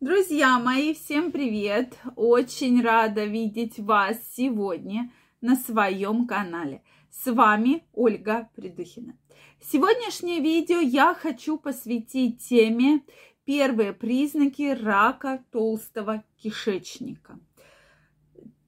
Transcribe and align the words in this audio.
Друзья 0.00 0.58
мои, 0.58 0.92
всем 0.92 1.30
привет! 1.30 1.96
Очень 2.16 2.82
рада 2.82 3.24
видеть 3.24 3.78
вас 3.78 4.18
сегодня 4.36 5.10
на 5.40 5.54
своем 5.54 6.26
канале. 6.26 6.82
С 7.10 7.32
вами 7.32 7.84
Ольга 7.92 8.50
Придухина. 8.56 9.16
Сегодняшнее 9.62 10.40
видео 10.40 10.78
я 10.78 11.14
хочу 11.14 11.56
посвятить 11.56 12.42
теме 12.46 13.02
первые 13.44 13.92
признаки 13.92 14.74
рака 14.74 15.42
толстого 15.52 16.24
кишечника. 16.36 17.38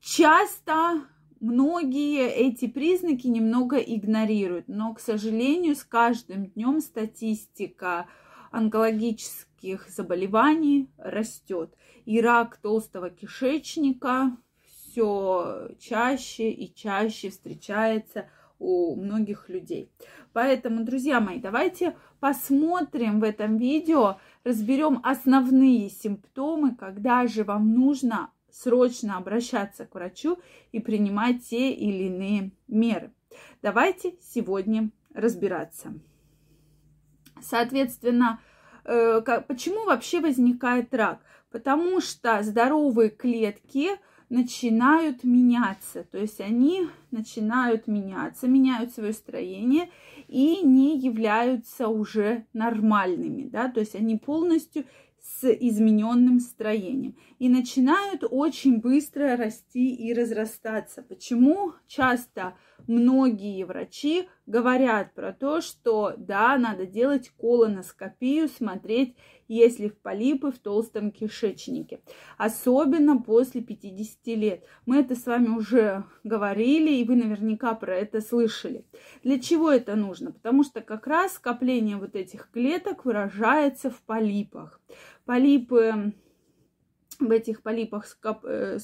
Часто 0.01 1.03
многие 1.41 2.31
эти 2.31 2.69
признаки 2.69 3.27
немного 3.27 3.77
игнорируют, 3.79 4.69
но, 4.69 4.95
к 4.95 5.01
сожалению, 5.01 5.75
с 5.75 5.83
каждым 5.83 6.47
днем 6.47 6.81
статистика 6.81 8.07
онкологических 8.51 9.89
заболеваний 9.89 10.91
растет. 10.99 11.75
И 12.05 12.21
рак 12.21 12.57
толстого 12.59 13.11
кишечника 13.11 14.37
все 14.63 15.71
чаще 15.79 16.51
и 16.51 16.75
чаще 16.75 17.31
встречается 17.31 18.29
у 18.59 18.97
многих 18.97 19.49
людей. 19.49 19.91
Поэтому, 20.33 20.85
друзья 20.85 21.21
мои, 21.21 21.39
давайте 21.39 21.97
посмотрим 22.21 23.21
в 23.21 23.25
этом 23.25 23.59
видео, 23.59 24.19
разберем 24.45 25.01
основные 25.03 25.91
симптомы, 25.91 26.75
когда 26.75 27.27
же 27.27 27.45
вам 27.45 27.73
нужно 27.73 28.31
срочно 28.51 29.19
обращаться 29.19 29.85
к 29.85 29.95
врачу 29.95 30.39
и 30.73 30.81
принимать 30.81 31.47
те 31.47 31.73
или 31.73 32.05
иные 32.05 32.53
меры. 32.69 33.13
Давайте 33.61 34.15
сегодня 34.21 34.91
разбираться. 35.15 35.93
Соответственно, 37.41 38.41
э, 38.85 39.21
почему 39.47 39.85
вообще 39.85 40.21
возникает 40.21 40.95
рак? 40.95 41.21
Потому 41.51 42.01
что 42.01 42.43
здоровые 42.43 43.11
клетки 43.11 43.91
начинают 44.29 45.23
меняться, 45.23 46.05
то 46.05 46.19
есть 46.19 46.41
они 46.41 46.89
начинают 47.13 47.87
меняться, 47.87 48.49
меняют 48.49 48.93
свое 48.93 49.13
строение 49.13 49.89
и 50.27 50.63
не 50.63 50.99
являются 50.99 51.87
уже 51.89 52.45
нормальными, 52.53 53.45
да, 53.45 53.69
то 53.69 53.79
есть 53.79 53.95
они 53.95 54.17
полностью 54.17 54.85
с 55.21 55.45
измененным 55.49 56.41
строением 56.41 57.17
и 57.39 57.49
начинают 57.49 58.23
очень 58.29 58.81
быстро 58.81 59.37
расти 59.37 59.95
и 59.95 60.13
разрастаться. 60.15 61.03
Почему 61.03 61.73
часто 61.89 62.57
многие 62.87 63.65
врачи 63.65 64.29
говорят 64.47 65.15
про 65.15 65.33
то, 65.33 65.61
что 65.61 66.15
да, 66.17 66.57
надо 66.57 66.87
делать 66.87 67.31
колоноскопию, 67.39 68.49
смотреть, 68.49 69.17
есть 69.49 69.79
ли 69.79 69.91
полипы 69.91 70.51
в 70.51 70.59
толстом 70.59 71.11
кишечнике. 71.11 72.01
Особенно 72.37 73.21
после 73.21 73.61
50 73.61 74.27
лет. 74.39 74.65
Мы 74.87 74.99
это 74.99 75.15
с 75.15 75.27
вами 75.27 75.49
уже 75.49 76.05
говорили, 76.25 76.93
и 76.93 77.05
вы 77.05 77.17
наверняка 77.17 77.75
про 77.75 77.97
это 77.97 78.21
слышали. 78.21 78.85
Для 79.23 79.39
чего 79.39 79.71
это 79.71 79.95
нужно? 79.95 80.33
Потому 80.33 80.65
что 80.65 80.81
как 80.81 81.07
раз 81.07 81.35
скопление 81.35 81.97
вот 81.97 82.17
этих 82.17 82.51
клеток 82.51 83.05
выражается 83.05 83.91
в 83.91 84.01
полипах. 84.03 84.81
Полипы, 85.25 86.13
в 87.19 87.31
этих 87.31 87.63
полипах 87.63 88.07
э, 88.45 88.79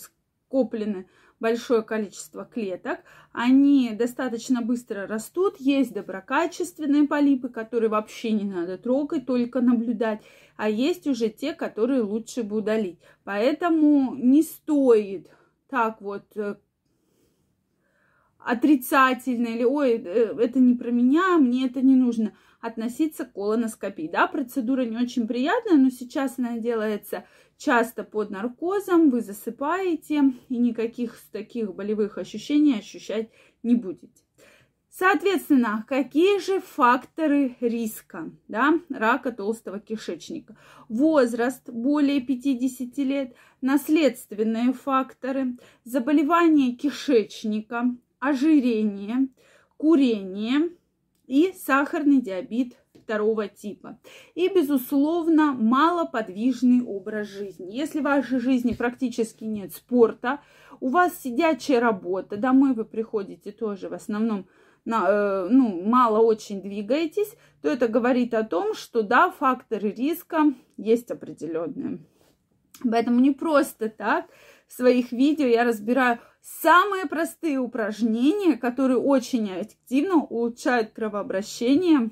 скоплены 0.52 1.06
большое 1.40 1.82
количество 1.82 2.44
клеток, 2.44 3.00
они 3.32 3.90
достаточно 3.94 4.60
быстро 4.60 5.06
растут, 5.06 5.56
есть 5.58 5.92
доброкачественные 5.92 7.08
полипы, 7.08 7.48
которые 7.48 7.88
вообще 7.88 8.32
не 8.32 8.44
надо 8.44 8.78
трогать, 8.78 9.26
только 9.26 9.60
наблюдать, 9.60 10.22
а 10.56 10.68
есть 10.68 11.06
уже 11.06 11.30
те, 11.30 11.54
которые 11.54 12.02
лучше 12.02 12.42
бы 12.42 12.58
удалить. 12.58 13.00
Поэтому 13.24 14.14
не 14.14 14.42
стоит 14.42 15.30
так 15.68 16.00
вот 16.00 16.26
э, 16.36 16.56
отрицательно 18.38 19.48
или 19.48 19.64
ой, 19.64 19.94
э, 19.94 20.36
это 20.38 20.60
не 20.60 20.74
про 20.74 20.90
меня, 20.90 21.38
мне 21.38 21.66
это 21.66 21.80
не 21.80 21.96
нужно 21.96 22.34
относиться 22.60 23.24
к 23.24 23.32
колоноскопии. 23.32 24.08
Да, 24.12 24.28
процедура 24.28 24.82
не 24.82 24.96
очень 24.96 25.26
приятная, 25.26 25.76
но 25.76 25.90
сейчас 25.90 26.38
она 26.38 26.58
делается 26.58 27.24
часто 27.56 28.04
под 28.04 28.30
наркозом, 28.30 29.10
вы 29.10 29.20
засыпаете 29.20 30.32
и 30.48 30.56
никаких 30.58 31.18
таких 31.30 31.74
болевых 31.74 32.18
ощущений 32.18 32.78
ощущать 32.78 33.30
не 33.62 33.74
будете. 33.74 34.22
Соответственно, 34.94 35.86
какие 35.88 36.38
же 36.38 36.60
факторы 36.60 37.56
риска 37.60 38.30
да, 38.48 38.74
рака 38.90 39.32
толстого 39.32 39.80
кишечника? 39.80 40.54
Возраст 40.90 41.66
более 41.70 42.20
50 42.20 42.98
лет, 42.98 43.34
наследственные 43.62 44.74
факторы, 44.74 45.56
заболевание 45.84 46.72
кишечника, 46.72 47.96
ожирение, 48.18 49.28
курение 49.78 50.68
и 51.26 51.54
сахарный 51.56 52.20
диабет 52.20 52.74
второго 53.02 53.48
типа. 53.48 53.98
И, 54.34 54.48
безусловно, 54.48 55.52
малоподвижный 55.52 56.82
образ 56.84 57.28
жизни. 57.28 57.70
Если 57.70 58.00
в 58.00 58.04
вашей 58.04 58.38
жизни 58.38 58.74
практически 58.74 59.44
нет 59.44 59.74
спорта, 59.74 60.40
у 60.80 60.88
вас 60.88 61.12
сидячая 61.20 61.80
работа, 61.80 62.36
домой 62.36 62.74
вы 62.74 62.84
приходите 62.84 63.52
тоже 63.52 63.88
в 63.88 63.94
основном 63.94 64.46
на, 64.84 65.06
э, 65.08 65.48
ну, 65.48 65.82
мало 65.82 66.18
очень 66.18 66.60
двигаетесь, 66.60 67.36
то 67.60 67.68
это 67.68 67.86
говорит 67.86 68.34
о 68.34 68.42
том, 68.42 68.74
что 68.74 69.02
да, 69.02 69.30
факторы 69.30 69.90
риска 69.90 70.52
есть 70.76 71.10
определенные. 71.10 71.98
Поэтому 72.82 73.20
не 73.20 73.30
просто 73.30 73.88
так 73.88 74.26
в 74.66 74.72
своих 74.72 75.12
видео 75.12 75.46
я 75.46 75.64
разбираю 75.64 76.18
самые 76.40 77.06
простые 77.06 77.58
упражнения, 77.58 78.56
которые 78.56 78.98
очень 78.98 79.46
эффективно 79.48 80.16
улучшают 80.16 80.90
кровообращение 80.90 82.10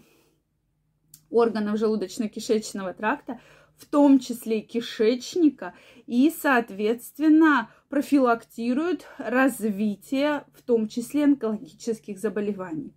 органов 1.30 1.78
желудочно-кишечного 1.78 2.94
тракта, 2.94 3.40
в 3.76 3.86
том 3.86 4.18
числе 4.18 4.60
кишечника, 4.60 5.74
и, 6.06 6.30
соответственно, 6.30 7.70
профилактируют 7.88 9.06
развитие, 9.18 10.44
в 10.54 10.62
том 10.62 10.88
числе 10.88 11.24
онкологических 11.24 12.18
заболеваний. 12.18 12.92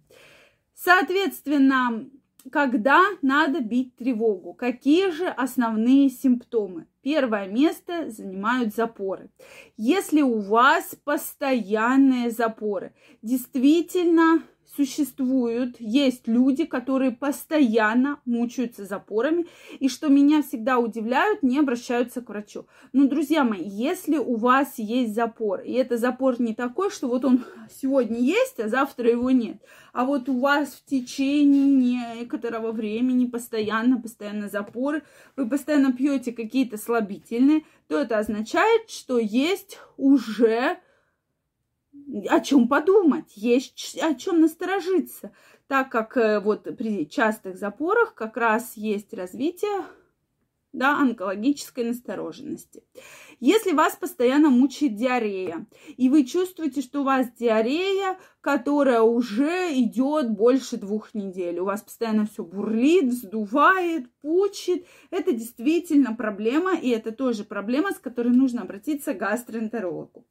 Соответственно, 0.75 2.09
когда 2.51 3.01
надо 3.21 3.61
бить 3.61 3.95
тревогу? 3.95 4.53
Какие 4.53 5.11
же 5.11 5.27
основные 5.27 6.09
симптомы? 6.09 6.87
Первое 7.01 7.47
место 7.47 8.09
занимают 8.09 8.75
запоры. 8.75 9.29
Если 9.77 10.21
у 10.21 10.39
вас 10.39 10.95
постоянные 11.03 12.31
запоры, 12.31 12.93
действительно 13.21 14.43
существуют, 14.75 15.75
есть 15.79 16.27
люди, 16.27 16.65
которые 16.65 17.11
постоянно 17.11 18.19
мучаются 18.25 18.85
запорами, 18.85 19.45
и 19.79 19.87
что 19.87 20.07
меня 20.07 20.41
всегда 20.41 20.79
удивляют, 20.79 21.43
не 21.43 21.59
обращаются 21.59 22.21
к 22.21 22.29
врачу. 22.29 22.65
Ну, 22.91 23.07
друзья 23.07 23.43
мои, 23.43 23.63
если 23.63 24.17
у 24.17 24.35
вас 24.35 24.73
есть 24.77 25.13
запор, 25.13 25.61
и 25.61 25.73
это 25.73 25.97
запор 25.97 26.41
не 26.41 26.55
такой, 26.55 26.89
что 26.89 27.07
вот 27.07 27.25
он 27.25 27.43
сегодня 27.71 28.19
есть, 28.19 28.59
а 28.59 28.67
завтра 28.67 29.09
его 29.09 29.29
нет, 29.31 29.57
а 29.93 30.05
вот 30.05 30.27
у 30.29 30.39
вас 30.39 30.69
в 30.69 30.85
течение 30.89 31.65
некоторого 32.15 32.71
времени 32.71 33.25
постоянно, 33.25 34.01
постоянно 34.01 34.49
запоры, 34.49 35.03
вы 35.35 35.47
постоянно 35.47 35.93
пьете 35.93 36.31
какие-то 36.31 36.77
слабительные, 36.77 37.63
то 37.87 37.99
это 37.99 38.17
означает, 38.17 38.89
что 38.89 39.19
есть 39.19 39.77
уже 39.97 40.77
о 42.29 42.39
чем 42.39 42.67
подумать, 42.67 43.35
есть 43.35 43.97
о 44.01 44.13
чем 44.13 44.41
насторожиться, 44.41 45.31
так 45.67 45.91
как 45.91 46.17
э, 46.17 46.39
вот 46.39 46.63
при 46.77 47.09
частых 47.09 47.57
запорах 47.57 48.13
как 48.13 48.37
раз 48.37 48.77
есть 48.77 49.13
развитие 49.13 49.83
да, 50.73 50.97
онкологической 50.99 51.85
настороженности. 51.85 52.83
Если 53.39 53.73
вас 53.73 53.95
постоянно 53.95 54.49
мучает 54.49 54.95
диарея, 54.95 55.67
и 55.97 56.09
вы 56.09 56.25
чувствуете, 56.25 56.81
что 56.81 57.01
у 57.01 57.03
вас 57.03 57.27
диарея, 57.37 58.17
которая 58.41 59.01
уже 59.01 59.71
идет 59.73 60.31
больше 60.31 60.77
двух 60.77 61.13
недель, 61.13 61.59
у 61.59 61.65
вас 61.65 61.81
постоянно 61.81 62.25
все 62.25 62.43
бурлит, 62.43 63.05
вздувает, 63.05 64.09
пучит, 64.21 64.85
это 65.11 65.31
действительно 65.31 66.15
проблема, 66.15 66.75
и 66.75 66.89
это 66.89 67.11
тоже 67.11 67.43
проблема, 67.43 67.91
с 67.91 67.99
которой 67.99 68.33
нужно 68.33 68.63
обратиться 68.63 69.13
к 69.13 69.19
гастроэнтерологу. 69.19 70.25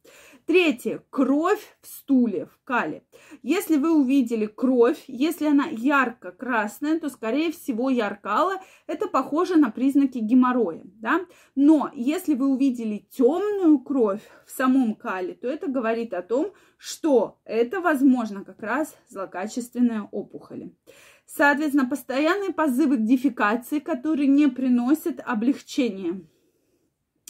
Третье. 0.53 1.03
Кровь 1.09 1.67
в 1.81 1.87
стуле, 1.87 2.45
в 2.45 2.63
кале. 2.65 3.05
Если 3.43 3.79
вы 3.79 3.99
увидели 3.99 4.45
кровь, 4.45 5.03
если 5.07 5.47
она 5.47 5.69
ярко-красная, 5.69 7.01
то, 7.01 7.09
скорее 7.09 7.53
всего, 7.53 7.89
яркала. 7.89 8.61
Это 8.87 9.09
похоже 9.09 9.57
на 9.57 9.71
признаки 9.71 10.19
геморроя. 10.19 10.83
Да? 10.85 11.21
Но 11.55 11.91
если 11.95 12.35
вы 12.35 12.49
увидели 12.49 12.99
темную 13.11 13.79
кровь 13.79 14.21
в 14.45 14.51
самом 14.51 14.95
кале, 14.95 15.33
то 15.33 15.49
это 15.49 15.69
говорит 15.69 16.13
о 16.13 16.21
том, 16.21 16.53
что 16.77 17.41
это, 17.47 17.81
возможно, 17.81 18.45
как 18.45 18.61
раз 18.61 18.95
злокачественные 19.09 20.03
опухоли. 20.13 20.77
Соответственно, 21.25 21.89
постоянные 21.89 22.53
позывы 22.53 22.99
к 22.99 23.07
дефекации, 23.07 23.79
которые 23.79 24.29
не 24.29 24.49
приносят 24.49 25.19
облегчения 25.25 26.21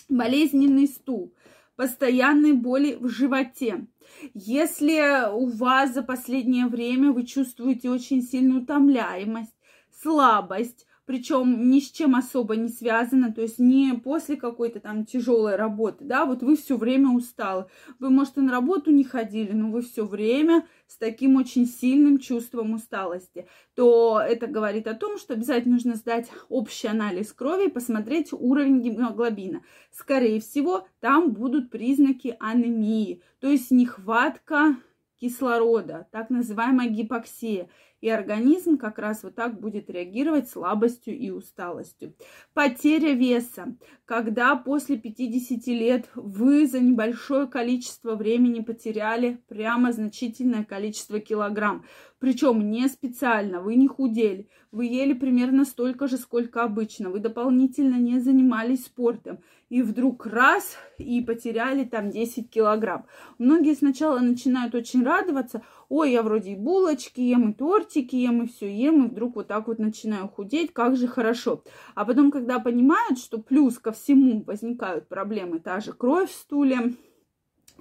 болезненный 0.08 0.88
стул, 0.88 1.32
постоянные 1.82 2.54
боли 2.54 2.96
в 3.00 3.08
животе. 3.08 3.88
Если 4.34 5.28
у 5.32 5.48
вас 5.48 5.94
за 5.94 6.04
последнее 6.04 6.66
время 6.66 7.10
вы 7.10 7.24
чувствуете 7.24 7.90
очень 7.90 8.22
сильную 8.22 8.62
утомляемость, 8.62 9.56
слабость, 10.00 10.86
причем 11.04 11.70
ни 11.70 11.80
с 11.80 11.90
чем 11.90 12.14
особо 12.14 12.56
не 12.56 12.68
связано, 12.68 13.32
то 13.32 13.42
есть 13.42 13.58
не 13.58 13.92
после 13.94 14.36
какой-то 14.36 14.80
там 14.80 15.04
тяжелой 15.04 15.56
работы, 15.56 16.04
да, 16.04 16.24
вот 16.24 16.42
вы 16.42 16.56
все 16.56 16.76
время 16.76 17.10
усталы. 17.10 17.66
Вы, 17.98 18.10
может, 18.10 18.38
и 18.38 18.40
на 18.40 18.52
работу 18.52 18.90
не 18.90 19.04
ходили, 19.04 19.52
но 19.52 19.70
вы 19.70 19.82
все 19.82 20.04
время 20.04 20.66
с 20.86 20.96
таким 20.96 21.36
очень 21.36 21.66
сильным 21.66 22.18
чувством 22.18 22.74
усталости, 22.74 23.46
то 23.74 24.20
это 24.20 24.46
говорит 24.46 24.86
о 24.86 24.94
том, 24.94 25.18
что 25.18 25.34
обязательно 25.34 25.74
нужно 25.74 25.94
сдать 25.94 26.30
общий 26.48 26.88
анализ 26.88 27.32
крови 27.32 27.66
и 27.66 27.70
посмотреть 27.70 28.32
уровень 28.32 28.80
гемоглобина. 28.80 29.62
Скорее 29.90 30.40
всего, 30.40 30.86
там 31.00 31.32
будут 31.32 31.70
признаки 31.70 32.36
анемии, 32.38 33.22
то 33.40 33.48
есть 33.48 33.70
нехватка 33.70 34.76
кислорода, 35.22 36.08
так 36.10 36.30
называемая 36.30 36.88
гипоксия. 36.88 37.68
И 38.02 38.10
организм 38.10 38.78
как 38.78 38.98
раз 38.98 39.22
вот 39.22 39.36
так 39.36 39.60
будет 39.60 39.88
реагировать 39.88 40.50
слабостью 40.50 41.16
и 41.16 41.30
усталостью. 41.30 42.14
Потеря 42.52 43.12
веса. 43.12 43.76
Когда 44.04 44.56
после 44.56 44.98
50 44.98 45.66
лет 45.68 46.10
вы 46.16 46.66
за 46.66 46.80
небольшое 46.80 47.46
количество 47.46 48.16
времени 48.16 48.60
потеряли 48.60 49.40
прямо 49.48 49.92
значительное 49.92 50.64
количество 50.64 51.20
килограмм. 51.20 51.84
Причем 52.18 52.70
не 52.70 52.88
специально, 52.88 53.60
вы 53.60 53.74
не 53.74 53.88
худели, 53.88 54.48
вы 54.70 54.86
ели 54.86 55.12
примерно 55.12 55.64
столько 55.64 56.06
же, 56.06 56.16
сколько 56.16 56.62
обычно, 56.62 57.10
вы 57.10 57.18
дополнительно 57.18 57.96
не 57.96 58.20
занимались 58.20 58.84
спортом, 58.84 59.40
и 59.70 59.82
вдруг 59.82 60.24
раз 60.26 60.76
и 60.98 61.20
потеряли 61.20 61.82
там 61.82 62.10
10 62.10 62.48
килограмм. 62.48 63.06
Многие 63.38 63.74
сначала 63.74 64.20
начинают 64.20 64.74
очень 64.76 65.02
радоваться, 65.02 65.62
ой, 65.92 66.12
я 66.12 66.22
вроде 66.22 66.52
и 66.52 66.56
булочки 66.56 67.20
ем, 67.20 67.50
и 67.50 67.54
тортики 67.54 68.16
ем, 68.16 68.44
и 68.44 68.48
все 68.48 68.74
ем, 68.74 69.04
и 69.04 69.08
вдруг 69.10 69.36
вот 69.36 69.48
так 69.48 69.68
вот 69.68 69.78
начинаю 69.78 70.26
худеть, 70.26 70.72
как 70.72 70.96
же 70.96 71.06
хорошо. 71.06 71.62
А 71.94 72.06
потом, 72.06 72.30
когда 72.30 72.58
понимают, 72.58 73.18
что 73.18 73.36
плюс 73.38 73.78
ко 73.78 73.92
всему 73.92 74.42
возникают 74.42 75.06
проблемы, 75.08 75.60
та 75.60 75.80
же 75.80 75.92
кровь 75.92 76.30
в 76.30 76.34
стуле, 76.34 76.94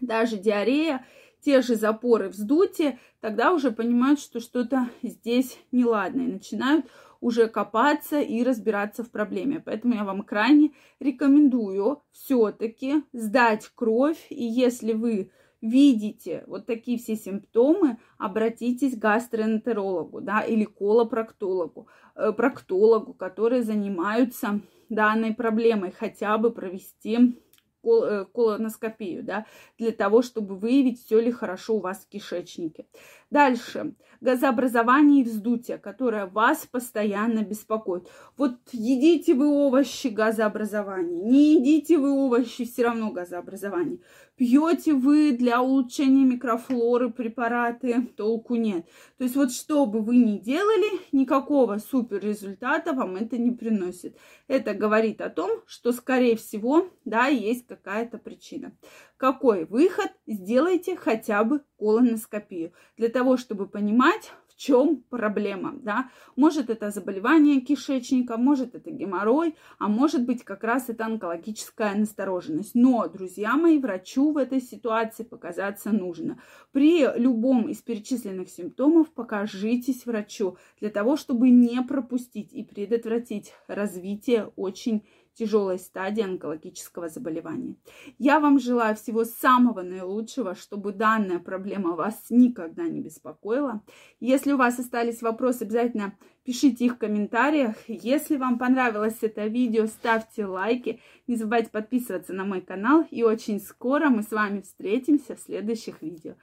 даже 0.02 0.36
диарея, 0.36 1.06
те 1.40 1.62
же 1.62 1.76
запоры, 1.76 2.28
вздутие, 2.28 3.00
тогда 3.22 3.54
уже 3.54 3.72
понимают, 3.72 4.20
что 4.20 4.42
что-то 4.42 4.90
здесь 5.02 5.58
неладно, 5.72 6.24
и 6.24 6.34
начинают 6.34 6.88
уже 7.22 7.48
копаться 7.48 8.20
и 8.20 8.44
разбираться 8.44 9.06
в 9.06 9.10
проблеме. 9.10 9.62
Поэтому 9.64 9.94
я 9.96 10.04
вам 10.04 10.24
крайне 10.24 10.72
рекомендую 11.00 12.04
все-таки 12.12 13.04
сдать 13.14 13.72
кровь, 13.74 14.26
и 14.30 14.44
если 14.44 14.92
вы 14.92 15.32
видите 15.62 16.44
вот 16.48 16.66
такие 16.66 16.98
все 16.98 17.16
симптомы, 17.16 17.98
обратитесь 18.18 18.96
к 18.96 19.00
гастроэнтерологу, 19.00 20.22
да, 20.22 20.42
или 20.42 20.66
колопроктологу, 20.66 21.88
э, 22.16 22.32
проктологу, 22.34 23.14
которые 23.14 23.64
занимаются 23.64 24.62
данной 24.90 25.34
проблемой, 25.34 25.92
хотя 25.92 26.38
бы 26.38 26.52
провести 26.52 27.36
Э, 27.84 28.26
колоноскопию, 28.32 29.24
да, 29.24 29.48
для 29.80 29.92
того, 29.92 30.22
чтобы 30.22 30.56
выявить, 30.56 31.04
все 31.04 31.20
ли 31.20 31.32
хорошо 31.32 31.78
у 31.78 31.80
вас 31.80 32.06
в 32.06 32.10
кишечнике. 32.10 32.86
Дальше. 33.32 33.96
Газообразование 34.20 35.22
и 35.22 35.24
вздутие, 35.24 35.80
которое 35.80 36.28
вас 36.28 36.68
постоянно 36.68 37.44
беспокоит. 37.44 38.08
Вот 38.38 38.60
едите 38.72 39.34
вы 39.34 39.48
овощи, 39.48 40.08
газообразование. 40.08 41.24
Не 41.24 41.56
едите 41.56 41.98
вы 41.98 42.12
овощи, 42.12 42.66
все 42.66 42.84
равно 42.84 43.10
газообразование. 43.10 43.98
Пьете 44.42 44.96
вы 44.96 45.34
для 45.34 45.62
улучшения 45.62 46.26
микрофлоры 46.26 47.12
препараты, 47.12 48.08
толку 48.18 48.56
нет. 48.56 48.88
То 49.20 49.26
есть 49.26 49.36
вот 49.36 49.52
что 49.52 49.86
бы 49.86 50.02
вы 50.02 50.18
ни 50.18 50.40
делали, 50.40 51.00
никакого 51.12 51.78
супер 51.78 52.22
результата 52.22 52.94
вам 52.94 53.18
это 53.18 53.38
не 53.38 53.52
приносит. 53.52 54.18
Это 54.48 54.74
говорит 54.74 55.22
о 55.22 55.30
том, 55.30 55.62
что, 55.68 55.92
скорее 55.92 56.38
всего, 56.38 56.90
да, 57.06 57.28
есть 57.28 57.68
какая-то 57.68 58.18
причина. 58.18 58.76
Какой 59.16 59.66
выход? 59.66 60.12
Сделайте 60.26 60.96
хотя 60.96 61.44
бы 61.44 61.62
колоноскопию 61.78 62.74
для 62.98 63.10
того, 63.10 63.38
чтобы 63.38 63.68
понимать, 63.68 64.32
чем 64.62 65.04
проблема, 65.10 65.74
да. 65.82 66.12
Может 66.36 66.70
это 66.70 66.92
заболевание 66.92 67.62
кишечника, 67.62 68.38
может 68.38 68.76
это 68.76 68.92
геморрой, 68.92 69.56
а 69.80 69.88
может 69.88 70.24
быть 70.24 70.44
как 70.44 70.64
раз 70.64 70.88
это 70.90 71.08
онкологическая 71.08 71.96
настороженность. 71.96 72.76
Но, 72.76 73.08
друзья 73.08 73.56
мои, 73.56 73.80
врачу 73.80 74.32
в 74.32 74.38
этой 74.38 74.62
ситуации 74.62 75.24
показаться 75.24 75.92
нужно. 75.92 76.38
При 76.72 77.08
любом 77.20 77.70
из 77.70 77.78
перечисленных 77.78 78.50
симптомов 78.50 79.10
покажитесь 79.10 80.06
врачу 80.06 80.58
для 80.80 80.92
того, 80.92 81.18
чтобы 81.18 81.50
не 81.50 81.82
пропустить 81.82 82.54
и 82.54 82.64
предотвратить 82.64 83.54
развитие 83.68 84.52
очень 84.56 85.04
тяжелой 85.34 85.80
стадии 85.80 86.24
онкологического 86.24 87.10
заболевания. 87.10 87.76
Я 88.18 88.40
вам 88.40 88.60
желаю 88.60 88.96
всего 88.96 89.24
самого 89.24 89.82
наилучшего, 89.82 90.56
чтобы 90.56 90.92
данная 90.92 91.40
проблема 91.40 91.96
вас 91.96 92.26
никогда 92.30 92.84
не 92.84 93.02
беспокоила. 93.02 93.82
Если 94.20 94.52
у 94.52 94.58
вас 94.58 94.80
остались 94.80 95.22
вопросы, 95.22 95.64
обязательно 95.64 96.16
пишите 96.44 96.86
их 96.86 96.96
в 96.96 96.98
комментариях. 96.98 97.76
Если 97.88 98.38
вам 98.38 98.58
понравилось 98.58 99.18
это 99.22 99.48
видео, 99.48 99.86
ставьте 99.88 100.46
лайки. 100.46 101.00
Не 101.28 101.36
забывайте 101.36 101.70
подписываться 101.70 102.34
на 102.34 102.46
мой 102.46 102.62
канал. 102.62 103.06
И 103.12 103.24
очень 103.24 103.60
скоро 103.60 104.10
мы 104.10 104.24
с 104.24 104.32
вами 104.32 104.62
встретимся 104.62 105.36
в 105.36 105.40
следующих 105.40 106.02
видео. 106.02 106.36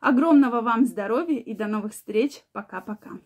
Огромного 0.00 0.60
вам 0.60 0.84
здоровья 0.84 1.38
и 1.38 1.54
до 1.54 1.66
новых 1.66 1.92
встреч. 1.92 2.42
Пока-пока. 2.52 3.20